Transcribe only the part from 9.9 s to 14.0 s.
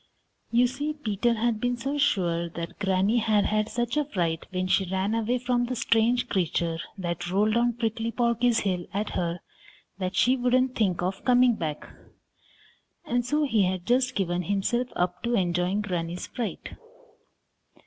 that she wouldn't think of coming back, and so he had